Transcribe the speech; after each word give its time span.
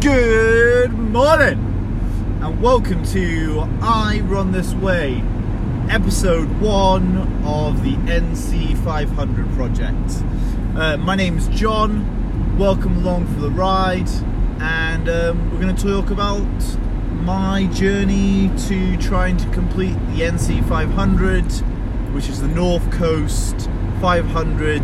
Good 0.00 0.94
morning, 0.94 1.58
and 2.40 2.62
welcome 2.62 3.04
to 3.08 3.68
I 3.82 4.20
Run 4.20 4.50
This 4.50 4.72
Way, 4.72 5.22
episode 5.90 6.48
one 6.58 7.18
of 7.44 7.82
the 7.84 7.96
NC 8.10 8.82
500 8.82 9.52
project. 9.52 10.24
Uh, 10.74 10.96
my 10.96 11.14
name's 11.16 11.48
John. 11.48 12.56
Welcome 12.56 12.96
along 12.96 13.26
for 13.26 13.40
the 13.40 13.50
ride, 13.50 14.08
and 14.58 15.06
um, 15.06 15.50
we're 15.50 15.60
going 15.60 15.76
to 15.76 15.82
talk 15.82 16.10
about 16.10 16.48
my 17.10 17.66
journey 17.66 18.50
to 18.68 18.96
trying 18.96 19.36
to 19.36 19.50
complete 19.50 19.98
the 20.14 20.22
NC 20.22 20.66
500, 20.66 21.44
which 22.14 22.30
is 22.30 22.40
the 22.40 22.48
North 22.48 22.90
Coast 22.90 23.68
500 24.00 24.80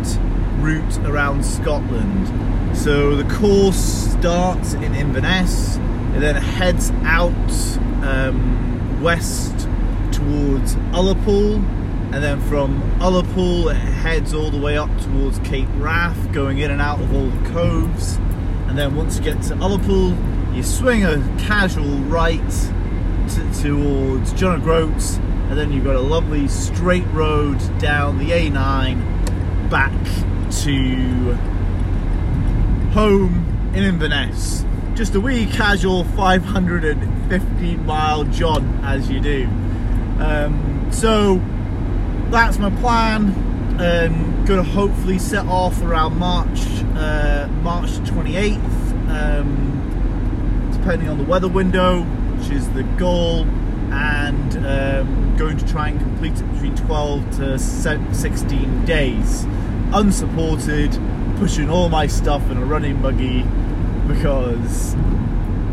route 0.59 0.97
around 0.99 1.43
Scotland. 1.43 2.77
So 2.77 3.15
the 3.15 3.27
course 3.35 3.77
starts 3.77 4.73
in 4.73 4.93
Inverness, 4.93 5.77
it 6.15 6.19
then 6.19 6.35
heads 6.35 6.91
out 7.03 7.31
um, 8.03 9.01
west 9.01 9.67
towards 10.11 10.75
Ullapool, 10.93 11.55
and 12.13 12.23
then 12.23 12.39
from 12.41 12.81
Ullapool 12.99 13.71
it 13.71 13.75
heads 13.75 14.33
all 14.33 14.49
the 14.49 14.59
way 14.59 14.77
up 14.77 14.89
towards 15.01 15.39
Cape 15.39 15.67
Wrath, 15.75 16.31
going 16.31 16.59
in 16.59 16.71
and 16.71 16.81
out 16.81 16.99
of 16.99 17.13
all 17.13 17.27
the 17.27 17.49
coves. 17.49 18.15
And 18.67 18.77
then 18.77 18.95
once 18.95 19.17
you 19.17 19.23
get 19.23 19.41
to 19.43 19.55
Ullapool, 19.55 20.55
you 20.55 20.63
swing 20.63 21.03
a 21.03 21.17
casual 21.39 21.97
right 22.05 22.41
t- 23.29 23.61
towards 23.61 24.33
John 24.33 24.59
O'Groats, 24.59 25.17
and 25.17 25.57
then 25.57 25.71
you've 25.71 25.85
got 25.85 25.95
a 25.95 26.01
lovely 26.01 26.47
straight 26.47 27.07
road 27.07 27.59
down 27.79 28.17
the 28.17 28.31
A9 28.31 29.69
back 29.69 29.93
to 30.51 31.33
home 32.93 33.71
in 33.73 33.83
Inverness. 33.83 34.65
Just 34.95 35.15
a 35.15 35.19
wee 35.19 35.45
casual 35.45 36.03
515 36.03 37.85
mile 37.85 38.23
jaunt 38.25 38.65
as 38.83 39.09
you 39.09 39.19
do. 39.19 39.45
Um, 40.19 40.87
so 40.91 41.41
that's 42.31 42.57
my 42.57 42.69
plan. 42.81 43.27
Um, 43.79 44.45
gonna 44.45 44.63
hopefully 44.63 45.19
set 45.19 45.45
off 45.45 45.81
around 45.83 46.17
March, 46.17 46.59
uh, 46.95 47.47
March 47.61 47.91
28th, 47.99 48.57
um, 49.09 50.71
depending 50.73 51.09
on 51.09 51.17
the 51.19 51.23
weather 51.25 51.47
window, 51.47 52.01
which 52.01 52.49
is 52.49 52.67
the 52.71 52.83
goal, 52.97 53.45
and 53.91 54.57
um, 54.65 55.35
going 55.37 55.57
to 55.57 55.67
try 55.67 55.89
and 55.89 55.99
complete 55.99 56.33
it 56.33 56.51
between 56.53 56.75
12 56.75 57.37
to 57.37 57.59
16 57.59 58.85
days, 58.85 59.45
unsupported, 59.93 60.91
pushing 61.37 61.69
all 61.69 61.89
my 61.89 62.07
stuff 62.07 62.49
in 62.49 62.57
a 62.57 62.65
running 62.65 63.01
buggy 63.01 63.43
because 64.07 64.95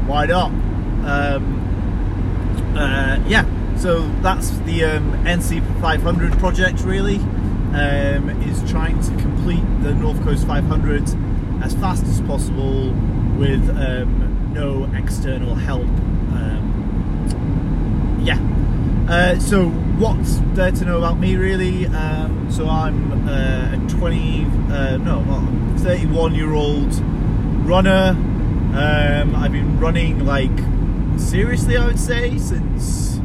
why 0.06 0.26
not? 0.26 0.50
Um, 0.50 2.74
uh, 2.76 3.22
yeah, 3.26 3.44
so 3.76 4.06
that's 4.20 4.50
the 4.60 4.84
um, 4.84 5.12
NC 5.24 5.80
500 5.80 6.38
project 6.38 6.80
really. 6.80 7.16
Um, 7.74 8.28
is 8.44 8.70
trying 8.70 9.02
to 9.02 9.10
complete 9.16 9.64
the 9.82 9.92
North 9.94 10.22
Coast 10.22 10.46
500 10.46 11.02
as 11.64 11.74
fast 11.74 12.04
as 12.04 12.20
possible 12.20 12.92
with 13.36 13.68
um, 13.70 14.52
no 14.54 14.84
external 14.96 15.56
help. 15.56 15.88
Uh, 19.08 19.38
so 19.38 19.68
what's 19.98 20.38
there 20.54 20.72
to 20.72 20.84
know 20.86 20.96
about 20.96 21.18
me 21.18 21.36
really? 21.36 21.84
Um, 21.86 22.50
so 22.50 22.66
I'm 22.66 23.28
uh, 23.28 23.74
a 23.74 23.88
20, 23.88 24.46
uh, 24.70 24.96
no, 24.96 25.22
well, 25.28 25.46
31 25.80 26.34
year 26.34 26.54
old 26.54 26.94
runner. 27.66 28.16
Um, 28.74 29.36
I've 29.36 29.52
been 29.52 29.78
running 29.78 30.24
like 30.24 30.50
seriously, 31.18 31.76
I 31.76 31.84
would 31.86 32.00
say, 32.00 32.38
since 32.38 33.20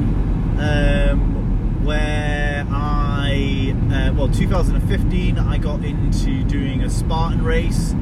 um, 0.60 1.84
where 1.84 2.66
I, 2.68 3.74
uh, 3.90 4.12
well, 4.14 4.28
2015, 4.28 5.38
I 5.38 5.56
got 5.56 5.82
into 5.82 6.44
doing 6.44 6.82
a 6.82 6.90
Spartan 6.90 7.42
race. 7.42 7.94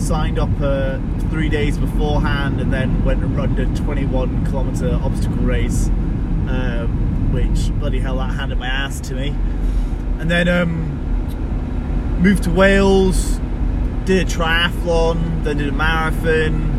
Signed 0.00 0.38
up 0.38 0.48
uh, 0.60 0.98
three 1.30 1.48
days 1.48 1.78
beforehand, 1.78 2.60
and 2.60 2.72
then 2.72 3.04
went 3.04 3.22
and 3.22 3.36
run 3.36 3.56
a 3.58 3.76
21 3.76 4.46
kilometer 4.46 4.98
obstacle 5.02 5.36
race, 5.36 5.88
um, 6.48 7.30
which 7.32 7.70
bloody 7.78 8.00
hell 8.00 8.16
that 8.16 8.32
handed 8.32 8.58
my 8.58 8.66
ass 8.66 8.98
to 9.02 9.14
me. 9.14 9.28
And 10.18 10.28
then 10.30 10.48
um, 10.48 12.20
moved 12.20 12.44
to 12.44 12.50
Wales, 12.50 13.38
did 14.04 14.26
a 14.26 14.30
triathlon, 14.30 15.44
then 15.44 15.58
did 15.58 15.68
a 15.68 15.72
marathon. 15.72 16.78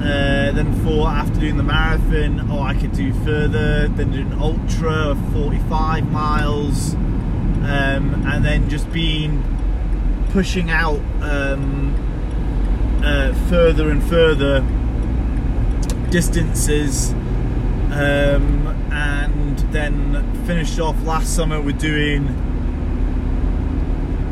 Uh, 0.00 0.52
then 0.54 0.74
thought 0.84 1.08
after 1.08 1.40
doing 1.40 1.56
the 1.56 1.62
marathon, 1.62 2.50
oh, 2.50 2.60
I 2.60 2.74
could 2.74 2.92
do 2.92 3.14
further. 3.24 3.88
Then 3.88 4.10
did 4.10 4.26
an 4.26 4.38
ultra 4.38 4.92
of 4.92 5.32
45 5.32 6.10
miles, 6.10 6.94
um, 6.94 8.26
and 8.26 8.44
then 8.44 8.68
just 8.68 8.92
been 8.92 9.42
pushing 10.32 10.70
out 10.70 11.00
um, 11.22 11.94
uh, 13.06 13.32
further 13.48 13.90
and 13.90 14.02
further 14.02 14.60
distances, 16.10 17.12
um, 17.92 18.66
and 18.90 19.58
then 19.72 20.44
finished 20.44 20.78
off 20.78 21.00
last 21.04 21.34
summer 21.34 21.60
with 21.60 21.78
doing 21.78 22.42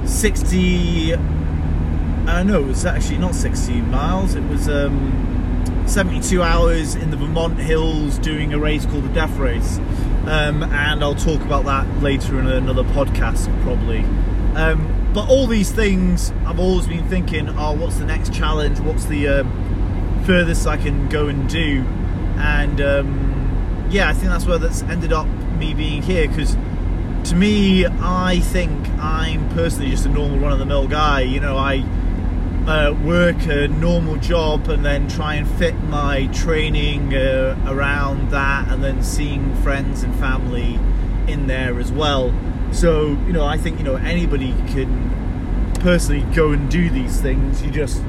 60 0.06 1.14
uh, 1.14 2.42
no 2.42 2.60
it 2.60 2.66
was 2.66 2.84
actually 2.84 3.18
not 3.18 3.34
60 3.34 3.80
miles 3.80 4.34
it 4.34 4.42
was 4.48 4.68
um, 4.68 5.82
72 5.86 6.42
hours 6.42 6.94
in 6.94 7.10
the 7.10 7.16
Vermont 7.16 7.58
hills 7.58 8.18
doing 8.18 8.52
a 8.52 8.58
race 8.58 8.86
called 8.86 9.04
the 9.04 9.12
Death 9.14 9.36
Race 9.38 9.78
um, 10.26 10.62
and 10.62 11.04
I'll 11.04 11.14
talk 11.14 11.42
about 11.42 11.64
that 11.66 12.02
later 12.02 12.38
in 12.38 12.46
another 12.46 12.82
podcast 12.82 13.44
probably. 13.62 13.98
Um, 14.56 15.03
but 15.14 15.28
all 15.28 15.46
these 15.46 15.70
things 15.70 16.32
I've 16.44 16.60
always 16.60 16.86
been 16.86 17.08
thinking 17.08 17.48
oh 17.48 17.72
what's 17.72 17.96
the 17.96 18.04
next 18.04 18.34
challenge 18.34 18.80
what's 18.80 19.06
the 19.06 19.28
um, 19.28 20.22
furthest 20.26 20.66
I 20.66 20.76
can 20.76 21.08
go 21.08 21.28
and 21.28 21.48
do 21.48 21.84
and 22.36 22.80
um, 22.80 23.88
yeah 23.90 24.08
I 24.08 24.12
think 24.12 24.26
that's 24.26 24.44
where 24.44 24.58
that's 24.58 24.82
ended 24.82 25.12
up 25.12 25.26
me 25.58 25.72
being 25.72 26.02
here 26.02 26.28
because 26.28 26.56
to 27.24 27.36
me, 27.36 27.86
I 27.86 28.40
think 28.40 28.86
I'm 28.98 29.48
personally 29.50 29.90
just 29.90 30.04
a 30.04 30.10
normal 30.10 30.38
run 30.38 30.52
of 30.52 30.58
the 30.58 30.66
mill 30.66 30.86
guy. 30.86 31.22
You 31.22 31.40
know, 31.40 31.56
I 31.56 31.78
uh, 32.66 32.92
work 33.02 33.46
a 33.46 33.68
normal 33.68 34.16
job 34.16 34.68
and 34.68 34.84
then 34.84 35.08
try 35.08 35.34
and 35.34 35.48
fit 35.48 35.74
my 35.84 36.26
training 36.28 37.14
uh, 37.14 37.56
around 37.66 38.30
that 38.30 38.68
and 38.68 38.84
then 38.84 39.02
seeing 39.02 39.54
friends 39.62 40.02
and 40.02 40.14
family 40.16 40.78
in 41.26 41.46
there 41.46 41.80
as 41.80 41.90
well. 41.90 42.28
So, 42.74 43.10
you 43.26 43.32
know, 43.32 43.44
I 43.44 43.56
think, 43.56 43.78
you 43.78 43.84
know, 43.84 43.94
anybody 43.94 44.52
can 44.66 45.72
personally 45.78 46.22
go 46.34 46.50
and 46.50 46.68
do 46.68 46.90
these 46.90 47.20
things. 47.20 47.62
You 47.62 47.70
just 47.70 48.02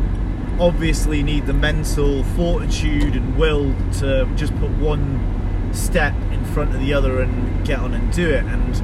obviously 0.59 1.21
need 1.21 1.45
the 1.45 1.53
mental 1.53 2.23
fortitude 2.23 3.15
and 3.15 3.37
will 3.37 3.75
to 3.99 4.27
just 4.35 4.57
put 4.57 4.71
one 4.71 5.69
step 5.71 6.15
in 6.31 6.43
front 6.45 6.73
of 6.73 6.79
the 6.79 6.95
other 6.95 7.21
and 7.21 7.63
get 7.63 7.77
on 7.77 7.93
and 7.93 8.11
do 8.11 8.27
it. 8.27 8.43
And 8.43 8.75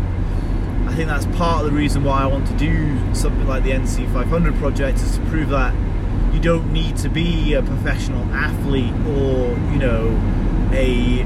I 0.88 0.94
think 0.94 1.08
that's 1.08 1.25
part 1.38 1.66
of 1.66 1.72
the 1.72 1.75
reason 1.75 2.03
why 2.03 2.22
I 2.22 2.28
want 2.28 2.46
to 2.48 2.58
do 2.58 3.16
something 3.16 3.48
like 3.48 3.63
the 3.63 3.72
NC 3.72 4.13
500 4.13 4.56
project 4.58 5.00
is 5.00 5.18
to 5.18 5.25
prove 5.25 5.50
that 5.50 5.74
you 6.31 6.40
don't 6.40 6.72
need 6.72 6.96
to 6.98 7.09
be 7.09 7.53
a 7.53 7.63
professional 7.63 8.24
athlete 8.34 8.94
or 9.08 9.58
you 9.72 9.80
know 9.80 10.08
a 10.74 11.24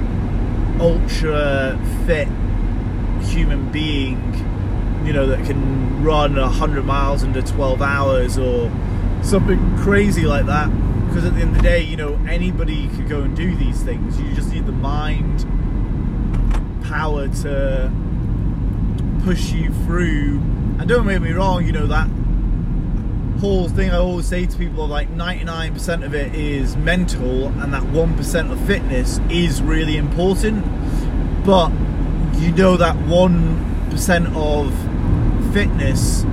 ultra 0.79 1.77
fit 2.05 2.29
human 3.25 3.71
being 3.71 4.21
you 5.05 5.13
know 5.13 5.27
that 5.27 5.45
can 5.45 6.03
run 6.03 6.35
100 6.35 6.85
miles 6.85 7.23
under 7.23 7.41
12 7.41 7.81
hours 7.81 8.37
or 8.37 8.71
something 9.21 9.77
crazy 9.77 10.23
like 10.23 10.45
that 10.45 10.69
because 11.07 11.25
at 11.25 11.33
the 11.35 11.41
end 11.41 11.51
of 11.51 11.57
the 11.57 11.63
day 11.63 11.81
you 11.81 11.97
know 11.97 12.15
anybody 12.27 12.87
could 12.89 13.07
go 13.07 13.21
and 13.21 13.35
do 13.35 13.55
these 13.55 13.81
things 13.83 14.19
you 14.19 14.33
just 14.33 14.51
need 14.51 14.65
the 14.65 14.71
mind 14.71 15.45
power 16.83 17.27
to 17.27 17.91
push 19.23 19.51
you 19.51 19.73
through. 19.85 20.39
And 20.77 20.87
don't 20.87 21.07
get 21.07 21.21
me 21.21 21.31
wrong, 21.31 21.65
you 21.65 21.71
know, 21.71 21.87
that 21.87 22.07
whole 23.39 23.67
thing 23.67 23.89
I 23.89 23.97
always 23.97 24.27
say 24.27 24.45
to 24.45 24.57
people 24.57 24.87
like 24.87 25.09
99% 25.09 26.05
of 26.05 26.13
it 26.13 26.35
is 26.35 26.77
mental 26.77 27.47
and 27.47 27.73
that 27.73 27.83
1% 27.83 28.51
of 28.51 28.67
fitness 28.67 29.19
is 29.29 29.61
really 29.61 29.97
important. 29.97 30.63
But 31.43 31.71
you 32.37 32.51
know 32.51 32.77
that 32.77 32.95
1% 32.95 34.35
of 34.35 35.53
fitness 35.53 36.23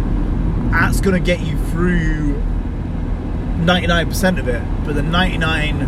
that's 0.71 1.01
going 1.01 1.15
to 1.15 1.25
get 1.25 1.41
you 1.41 1.57
through 1.67 2.35
99% 3.59 4.39
of 4.39 4.49
it, 4.49 4.63
but 4.85 4.95
the 4.95 5.03
99% 5.03 5.83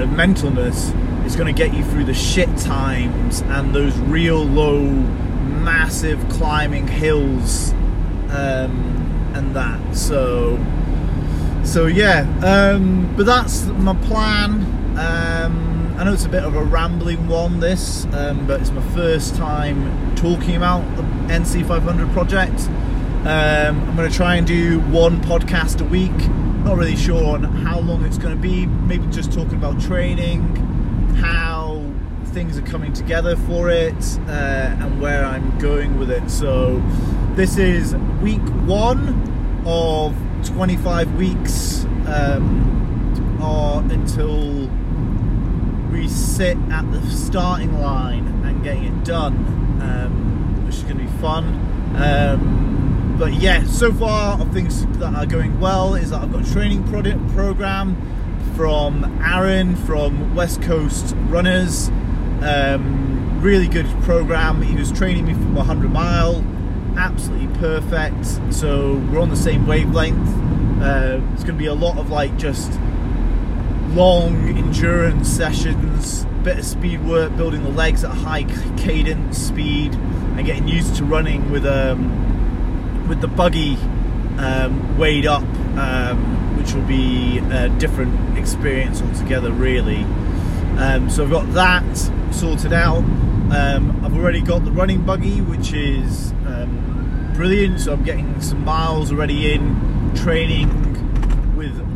of 0.00 0.08
mentalness 0.10 0.94
is 1.26 1.36
going 1.36 1.52
to 1.52 1.52
get 1.52 1.74
you 1.74 1.84
through 1.84 2.04
the 2.04 2.14
shit 2.14 2.54
times 2.58 3.40
and 3.42 3.74
those 3.74 3.96
real 3.98 4.44
low 4.44 4.82
massive 4.82 6.26
climbing 6.28 6.86
hills 6.86 7.72
um, 8.30 9.32
and 9.34 9.40
and 9.40 9.56
that. 9.56 9.96
So, 9.96 10.58
so 11.64 11.86
yeah. 11.86 12.20
Um, 12.42 13.14
but 13.16 13.26
that's 13.26 13.64
my 13.66 13.94
plan. 13.96 14.62
Um, 14.98 15.79
I 16.00 16.04
know 16.04 16.14
it's 16.14 16.24
a 16.24 16.30
bit 16.30 16.44
of 16.44 16.56
a 16.56 16.64
rambling 16.64 17.28
one, 17.28 17.60
this, 17.60 18.06
um, 18.14 18.46
but 18.46 18.62
it's 18.62 18.70
my 18.70 18.80
first 18.94 19.36
time 19.36 20.16
talking 20.16 20.56
about 20.56 20.80
the 20.96 21.02
NC500 21.02 22.10
project. 22.14 22.58
Um, 23.28 23.86
I'm 23.86 23.96
going 23.96 24.10
to 24.10 24.16
try 24.16 24.36
and 24.36 24.46
do 24.46 24.80
one 24.80 25.20
podcast 25.20 25.82
a 25.82 25.84
week. 25.84 26.16
Not 26.64 26.78
really 26.78 26.96
sure 26.96 27.34
on 27.34 27.44
how 27.44 27.80
long 27.80 28.02
it's 28.06 28.16
going 28.16 28.34
to 28.34 28.40
be. 28.40 28.64
Maybe 28.64 29.06
just 29.08 29.30
talking 29.30 29.56
about 29.56 29.78
training, 29.78 30.56
how 31.16 31.84
things 32.28 32.56
are 32.56 32.62
coming 32.62 32.94
together 32.94 33.36
for 33.36 33.68
it, 33.68 34.18
uh, 34.20 34.76
and 34.80 35.02
where 35.02 35.26
I'm 35.26 35.58
going 35.58 35.98
with 35.98 36.10
it. 36.10 36.30
So, 36.30 36.82
this 37.34 37.58
is 37.58 37.94
week 38.22 38.40
one 38.64 39.62
of 39.66 40.16
25 40.46 41.14
weeks 41.16 41.84
um, 42.06 43.38
or 43.42 43.82
until 43.92 44.70
we 45.90 46.08
sit 46.08 46.56
at 46.70 46.90
the 46.92 47.00
starting 47.10 47.80
line 47.80 48.26
and 48.44 48.62
getting 48.62 48.84
it 48.84 49.04
done, 49.04 49.34
um, 49.82 50.64
which 50.66 50.76
is 50.76 50.82
going 50.82 50.98
to 50.98 51.04
be 51.04 51.20
fun. 51.20 51.44
Um, 51.96 53.16
but 53.18 53.34
yeah, 53.34 53.64
so 53.64 53.92
far 53.92 54.40
of 54.40 54.52
things 54.52 54.86
that 54.98 55.14
are 55.14 55.26
going 55.26 55.60
well 55.60 55.94
is 55.94 56.10
that 56.10 56.22
I've 56.22 56.32
got 56.32 56.46
a 56.46 56.52
training 56.52 56.84
product 56.88 57.26
program 57.34 57.96
from 58.56 59.04
Aaron 59.22 59.76
from 59.76 60.34
West 60.34 60.62
Coast 60.62 61.14
Runners. 61.28 61.88
Um, 62.42 63.40
really 63.40 63.68
good 63.68 63.86
program. 64.02 64.62
He 64.62 64.76
was 64.76 64.92
training 64.92 65.26
me 65.26 65.34
for 65.34 65.50
100 65.52 65.90
mile, 65.90 66.44
absolutely 66.96 67.48
perfect. 67.58 68.24
So 68.54 68.94
we're 69.10 69.20
on 69.20 69.30
the 69.30 69.36
same 69.36 69.66
wavelength. 69.66 70.28
Uh, 70.82 71.20
it's 71.34 71.42
going 71.42 71.56
to 71.56 71.62
be 71.62 71.66
a 71.66 71.74
lot 71.74 71.98
of 71.98 72.10
like 72.10 72.36
just 72.38 72.72
long 73.94 74.56
endurance 74.56 75.28
sessions, 75.28 76.24
bit 76.42 76.58
of 76.58 76.64
speed 76.64 77.04
work, 77.04 77.36
building 77.36 77.62
the 77.62 77.70
legs 77.70 78.04
at 78.04 78.10
a 78.10 78.14
high 78.14 78.44
cadence 78.76 79.38
speed, 79.38 79.94
and 79.94 80.46
getting 80.46 80.68
used 80.68 80.96
to 80.96 81.04
running 81.04 81.50
with 81.50 81.66
um, 81.66 83.08
with 83.08 83.20
the 83.20 83.28
buggy 83.28 83.76
um, 84.38 84.96
weighed 84.96 85.26
up, 85.26 85.42
um, 85.76 86.56
which 86.56 86.72
will 86.72 86.86
be 86.86 87.38
a 87.50 87.68
different 87.78 88.38
experience 88.38 89.02
altogether, 89.02 89.50
really. 89.50 90.04
Um, 90.78 91.10
so 91.10 91.24
I've 91.24 91.30
got 91.30 91.52
that 91.54 92.32
sorted 92.32 92.72
out. 92.72 92.98
Um, 93.52 94.00
I've 94.04 94.16
already 94.16 94.40
got 94.40 94.64
the 94.64 94.70
running 94.70 95.04
buggy, 95.04 95.40
which 95.40 95.72
is 95.72 96.30
um, 96.46 97.32
brilliant. 97.34 97.80
So 97.80 97.92
I'm 97.92 98.04
getting 98.04 98.40
some 98.40 98.64
miles 98.64 99.10
already 99.10 99.52
in, 99.52 100.12
training 100.14 100.89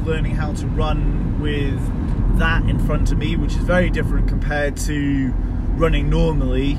learning 0.04 0.36
how 0.36 0.52
to 0.52 0.66
run 0.66 1.40
with 1.40 1.80
that 2.38 2.68
in 2.68 2.78
front 2.86 3.12
of 3.12 3.18
me, 3.18 3.36
which 3.36 3.52
is 3.52 3.58
very 3.58 3.90
different 3.90 4.28
compared 4.28 4.76
to 4.76 5.32
running 5.76 6.10
normally. 6.10 6.74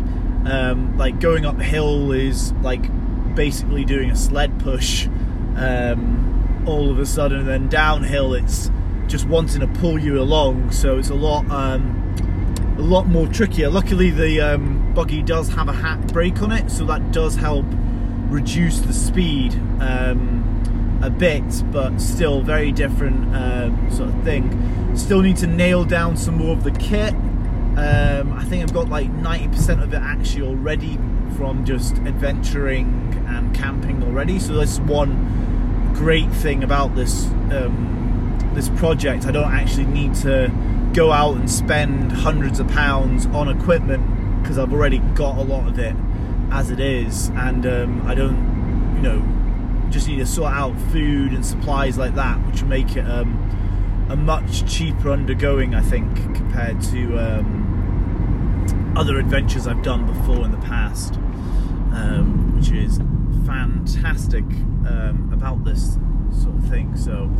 Um, 0.45 0.97
like 0.97 1.19
going 1.19 1.45
uphill 1.45 2.11
is 2.11 2.53
like 2.61 2.85
basically 3.35 3.83
doing 3.83 4.11
a 4.11 4.15
sled 4.15 4.59
push 4.59 5.07
um, 5.57 6.63
all 6.67 6.91
of 6.91 6.99
a 6.99 7.05
sudden, 7.05 7.39
and 7.39 7.47
then 7.47 7.69
downhill 7.69 8.33
it's 8.33 8.69
just 9.07 9.27
wanting 9.27 9.61
to 9.61 9.67
pull 9.79 9.99
you 9.99 10.19
along. 10.21 10.71
So 10.71 10.97
it's 10.97 11.09
a 11.09 11.15
lot, 11.15 11.49
um, 11.49 12.75
a 12.77 12.81
lot 12.81 13.07
more 13.07 13.27
trickier. 13.27 13.69
Luckily, 13.69 14.11
the 14.11 14.41
um, 14.41 14.93
buggy 14.93 15.21
does 15.21 15.49
have 15.49 15.67
a 15.67 15.73
hat 15.73 16.07
brake 16.13 16.41
on 16.41 16.51
it, 16.51 16.69
so 16.69 16.85
that 16.85 17.11
does 17.11 17.35
help 17.35 17.65
reduce 18.29 18.79
the 18.79 18.93
speed 18.93 19.53
um, 19.79 20.54
a 21.05 21.09
bit, 21.09 21.43
but 21.71 21.99
still 21.99 22.41
very 22.41 22.71
different 22.71 23.35
um, 23.35 23.91
sort 23.91 24.09
of 24.09 24.23
thing. 24.23 24.95
Still 24.97 25.21
need 25.21 25.37
to 25.37 25.47
nail 25.47 25.85
down 25.85 26.17
some 26.17 26.37
more 26.37 26.53
of 26.53 26.63
the 26.63 26.71
kit. 26.71 27.13
Um, 27.77 28.33
I 28.33 28.43
think 28.45 28.63
I've 28.63 28.73
got 28.73 28.89
like 28.89 29.11
90% 29.11 29.83
of 29.83 29.93
it 29.93 30.01
actually 30.01 30.47
already 30.47 30.97
from 31.37 31.65
just 31.65 31.97
adventuring 31.97 33.23
and 33.27 33.53
camping 33.53 34.01
already. 34.03 34.39
So 34.39 34.53
that's 34.53 34.79
one 34.79 35.93
great 35.93 36.31
thing 36.31 36.63
about 36.63 36.95
this 36.95 37.25
um, 37.51 37.91
this 38.53 38.69
project. 38.69 39.25
I 39.25 39.31
don't 39.31 39.51
actually 39.53 39.85
need 39.85 40.15
to 40.15 40.51
go 40.93 41.11
out 41.11 41.35
and 41.35 41.51
spend 41.51 42.11
hundreds 42.11 42.59
of 42.59 42.67
pounds 42.69 43.25
on 43.27 43.49
equipment 43.49 44.41
because 44.41 44.57
I've 44.57 44.71
already 44.71 44.99
got 45.13 45.37
a 45.37 45.41
lot 45.41 45.67
of 45.67 45.77
it 45.77 45.95
as 46.51 46.71
it 46.71 46.79
is, 46.79 47.29
and 47.29 47.65
um, 47.65 48.07
I 48.07 48.15
don't, 48.15 48.95
you 48.95 49.01
know, 49.01 49.44
just 49.95 50.07
need 50.07 50.17
to 50.17 50.25
sort 50.25 50.51
out 50.51 50.77
food 50.91 51.31
and 51.31 51.45
supplies 51.45 51.97
like 51.97 52.15
that, 52.15 52.37
which 52.47 52.61
will 52.61 52.69
make 52.69 52.95
it 52.95 53.05
um, 53.09 54.07
a 54.09 54.15
much 54.15 54.71
cheaper 54.71 55.09
undergoing, 55.09 55.73
I 55.73 55.81
think, 55.81 56.15
compared 56.35 56.81
to 56.83 57.17
um, 57.17 58.93
other 58.97 59.19
adventures 59.19 59.67
I've 59.67 59.83
done 59.83 60.05
before 60.05 60.45
in 60.45 60.51
the 60.51 60.57
past 60.57 61.19
um, 61.95 62.57
which 62.57 62.71
is 62.71 62.97
fantastic 63.45 64.43
um, 64.87 65.29
about 65.33 65.63
this 65.63 65.97
sort 66.31 66.55
of 66.55 66.67
thing. 66.69 66.95
So, 66.95 67.31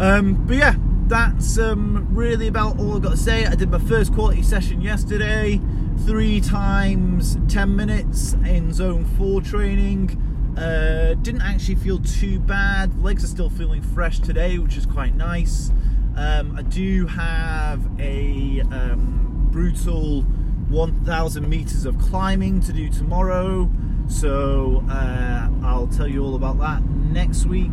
um, 0.00 0.44
but 0.46 0.56
yeah, 0.56 0.74
that's 1.06 1.58
um, 1.58 2.08
really 2.10 2.48
about 2.48 2.78
all 2.78 2.96
I've 2.96 3.02
got 3.02 3.10
to 3.10 3.16
say. 3.16 3.46
I 3.46 3.54
did 3.54 3.70
my 3.70 3.78
first 3.78 4.12
quality 4.12 4.42
session 4.42 4.80
yesterday, 4.80 5.60
three 6.04 6.40
times 6.40 7.38
10 7.48 7.74
minutes 7.76 8.34
in 8.44 8.72
zone 8.72 9.04
four 9.04 9.40
training. 9.40 10.29
Uh, 10.60 11.14
didn't 11.22 11.40
actually 11.40 11.76
feel 11.76 11.98
too 12.00 12.38
bad. 12.38 13.02
Legs 13.02 13.24
are 13.24 13.28
still 13.28 13.48
feeling 13.48 13.80
fresh 13.80 14.20
today, 14.20 14.58
which 14.58 14.76
is 14.76 14.84
quite 14.84 15.14
nice. 15.14 15.70
Um, 16.16 16.54
I 16.54 16.62
do 16.62 17.06
have 17.06 17.80
a 17.98 18.60
um, 18.70 19.48
brutal 19.50 20.22
1,000 20.68 21.48
meters 21.48 21.86
of 21.86 21.98
climbing 21.98 22.60
to 22.60 22.74
do 22.74 22.90
tomorrow. 22.90 23.70
So 24.06 24.84
uh, 24.90 25.48
I'll 25.62 25.86
tell 25.86 26.06
you 26.06 26.22
all 26.22 26.34
about 26.34 26.58
that 26.58 26.82
next 26.84 27.46
week. 27.46 27.70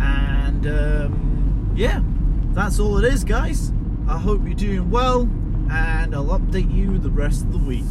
And 0.00 0.64
um, 0.66 1.72
yeah, 1.74 2.02
that's 2.52 2.78
all 2.78 2.98
it 2.98 3.04
is, 3.04 3.24
guys. 3.24 3.72
I 4.08 4.18
hope 4.18 4.42
you're 4.44 4.54
doing 4.54 4.90
well, 4.90 5.22
and 5.70 6.14
I'll 6.14 6.38
update 6.38 6.72
you 6.72 6.98
the 6.98 7.10
rest 7.10 7.42
of 7.46 7.52
the 7.52 7.58
week. 7.58 7.84